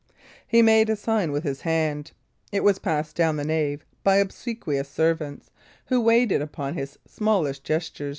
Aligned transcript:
He 0.47 0.63
made 0.63 0.89
a 0.89 0.95
sign 0.95 1.31
with 1.31 1.43
his 1.43 1.61
hand; 1.61 2.11
it 2.51 2.63
was 2.63 2.79
passed 2.79 3.15
down 3.15 3.35
the 3.35 3.43
nave 3.45 3.85
by 4.03 4.15
obsequious 4.15 4.89
servants, 4.89 5.51
who 5.85 6.01
waited 6.01 6.39
there 6.39 6.45
upon 6.45 6.73
his 6.73 6.97
smallest 7.05 7.63
gesture. 7.63 8.09